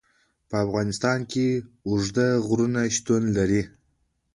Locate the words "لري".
3.37-3.61